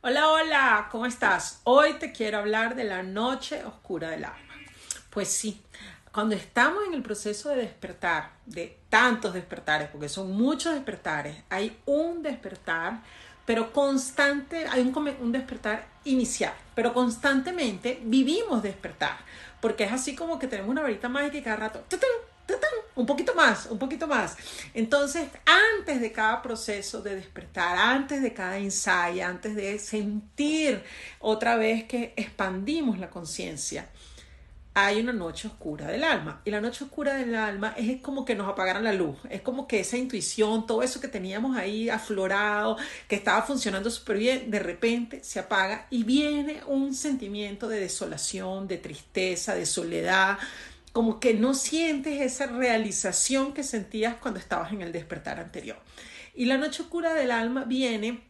Hola, 0.00 0.28
hola, 0.28 0.88
¿cómo 0.92 1.06
estás? 1.06 1.60
Hoy 1.64 1.94
te 1.94 2.12
quiero 2.12 2.38
hablar 2.38 2.76
de 2.76 2.84
la 2.84 3.02
noche 3.02 3.64
oscura 3.64 4.10
del 4.10 4.26
alma. 4.26 4.54
Pues 5.10 5.26
sí, 5.26 5.60
cuando 6.12 6.36
estamos 6.36 6.86
en 6.86 6.94
el 6.94 7.02
proceso 7.02 7.48
de 7.48 7.56
despertar, 7.56 8.30
de 8.46 8.78
tantos 8.88 9.34
despertares, 9.34 9.88
porque 9.88 10.08
son 10.08 10.30
muchos 10.30 10.74
despertares, 10.74 11.42
hay 11.50 11.76
un 11.84 12.22
despertar, 12.22 13.00
pero 13.44 13.72
constante, 13.72 14.68
hay 14.68 14.82
un, 14.82 15.16
un 15.20 15.32
despertar 15.32 15.88
inicial, 16.04 16.54
pero 16.76 16.94
constantemente 16.94 17.98
vivimos 18.04 18.62
despertar, 18.62 19.16
porque 19.60 19.82
es 19.82 19.90
así 19.90 20.14
como 20.14 20.38
que 20.38 20.46
tenemos 20.46 20.70
una 20.70 20.82
varita 20.82 21.08
mágica 21.08 21.38
y 21.38 21.42
cada 21.42 21.56
rato, 21.56 21.84
un 22.98 23.06
poquito 23.06 23.32
más, 23.34 23.66
un 23.66 23.78
poquito 23.78 24.08
más. 24.08 24.36
Entonces, 24.74 25.28
antes 25.78 26.00
de 26.00 26.10
cada 26.10 26.42
proceso 26.42 27.00
de 27.00 27.14
despertar, 27.14 27.78
antes 27.78 28.20
de 28.20 28.34
cada 28.34 28.58
ensayo, 28.58 29.24
antes 29.24 29.54
de 29.54 29.78
sentir 29.78 30.82
otra 31.20 31.56
vez 31.56 31.84
que 31.84 32.12
expandimos 32.16 32.98
la 32.98 33.08
conciencia, 33.08 33.88
hay 34.74 35.00
una 35.00 35.12
noche 35.12 35.46
oscura 35.46 35.86
del 35.86 36.02
alma. 36.02 36.42
Y 36.44 36.50
la 36.50 36.60
noche 36.60 36.84
oscura 36.84 37.14
del 37.14 37.36
alma 37.36 37.72
es 37.76 38.00
como 38.00 38.24
que 38.24 38.34
nos 38.34 38.48
apagaran 38.48 38.82
la 38.82 38.92
luz. 38.92 39.16
Es 39.30 39.42
como 39.42 39.68
que 39.68 39.78
esa 39.78 39.96
intuición, 39.96 40.66
todo 40.66 40.82
eso 40.82 41.00
que 41.00 41.08
teníamos 41.08 41.56
ahí 41.56 41.88
aflorado, 41.88 42.78
que 43.06 43.14
estaba 43.14 43.42
funcionando 43.42 43.90
súper 43.90 44.18
bien, 44.18 44.50
de 44.50 44.58
repente 44.58 45.22
se 45.22 45.38
apaga 45.38 45.86
y 45.90 46.02
viene 46.02 46.62
un 46.66 46.94
sentimiento 46.94 47.68
de 47.68 47.78
desolación, 47.78 48.66
de 48.66 48.78
tristeza, 48.78 49.54
de 49.54 49.66
soledad, 49.66 50.38
como 50.92 51.20
que 51.20 51.34
no 51.34 51.54
sientes 51.54 52.20
esa 52.20 52.46
realización 52.46 53.52
que 53.52 53.62
sentías 53.62 54.16
cuando 54.16 54.40
estabas 54.40 54.72
en 54.72 54.82
el 54.82 54.92
despertar 54.92 55.38
anterior. 55.38 55.78
Y 56.34 56.46
la 56.46 56.56
noche 56.56 56.82
oscura 56.82 57.14
del 57.14 57.30
alma 57.30 57.64
viene 57.64 58.20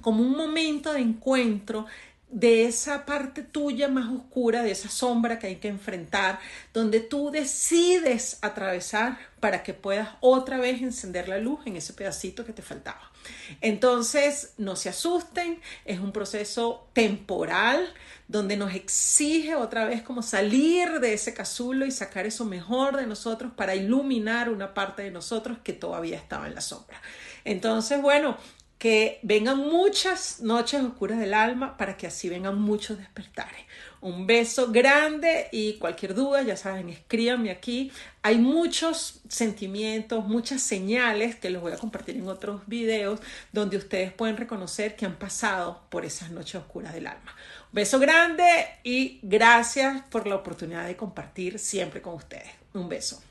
como 0.00 0.22
un 0.22 0.36
momento 0.36 0.92
de 0.92 1.00
encuentro 1.00 1.86
de 2.34 2.64
esa 2.64 3.06
parte 3.06 3.44
tuya 3.44 3.86
más 3.86 4.12
oscura, 4.12 4.64
de 4.64 4.72
esa 4.72 4.88
sombra 4.88 5.38
que 5.38 5.46
hay 5.46 5.56
que 5.56 5.68
enfrentar, 5.68 6.40
donde 6.72 6.98
tú 6.98 7.30
decides 7.30 8.38
atravesar 8.42 9.18
para 9.38 9.62
que 9.62 9.72
puedas 9.72 10.08
otra 10.20 10.58
vez 10.58 10.82
encender 10.82 11.28
la 11.28 11.38
luz 11.38 11.60
en 11.64 11.76
ese 11.76 11.92
pedacito 11.92 12.44
que 12.44 12.52
te 12.52 12.60
faltaba. 12.60 13.12
Entonces, 13.60 14.54
no 14.58 14.74
se 14.74 14.88
asusten, 14.88 15.60
es 15.84 16.00
un 16.00 16.10
proceso 16.10 16.88
temporal 16.92 17.94
donde 18.26 18.56
nos 18.56 18.74
exige 18.74 19.54
otra 19.54 19.84
vez 19.84 20.02
como 20.02 20.20
salir 20.20 20.98
de 20.98 21.14
ese 21.14 21.34
casulo 21.34 21.86
y 21.86 21.92
sacar 21.92 22.26
eso 22.26 22.44
mejor 22.44 22.96
de 22.96 23.06
nosotros 23.06 23.52
para 23.54 23.76
iluminar 23.76 24.50
una 24.50 24.74
parte 24.74 25.02
de 25.02 25.12
nosotros 25.12 25.58
que 25.62 25.72
todavía 25.72 26.16
estaba 26.16 26.48
en 26.48 26.56
la 26.56 26.60
sombra. 26.60 27.00
Entonces, 27.44 28.02
bueno, 28.02 28.36
que 28.78 29.18
vengan 29.22 29.58
muchas 29.58 30.40
noches 30.40 30.82
oscuras 30.82 31.18
del 31.18 31.34
alma 31.34 31.76
para 31.76 31.96
que 31.96 32.06
así 32.06 32.28
vengan 32.28 32.60
muchos 32.60 32.98
despertares. 32.98 33.60
Un 34.00 34.26
beso 34.26 34.70
grande 34.70 35.48
y 35.52 35.78
cualquier 35.78 36.14
duda, 36.14 36.42
ya 36.42 36.56
saben, 36.56 36.90
escríbanme 36.90 37.50
aquí. 37.50 37.90
Hay 38.22 38.36
muchos 38.36 39.22
sentimientos, 39.28 40.26
muchas 40.26 40.60
señales 40.60 41.36
que 41.36 41.48
les 41.48 41.60
voy 41.60 41.72
a 41.72 41.78
compartir 41.78 42.16
en 42.16 42.28
otros 42.28 42.60
videos 42.66 43.20
donde 43.52 43.78
ustedes 43.78 44.12
pueden 44.12 44.36
reconocer 44.36 44.96
que 44.96 45.06
han 45.06 45.16
pasado 45.16 45.82
por 45.88 46.04
esas 46.04 46.30
noches 46.30 46.56
oscuras 46.56 46.92
del 46.92 47.06
alma. 47.06 47.34
Un 47.72 47.76
beso 47.76 47.98
grande 47.98 48.44
y 48.82 49.20
gracias 49.22 50.02
por 50.10 50.26
la 50.26 50.34
oportunidad 50.34 50.86
de 50.86 50.96
compartir 50.96 51.58
siempre 51.58 52.02
con 52.02 52.14
ustedes. 52.14 52.50
Un 52.74 52.88
beso. 52.88 53.22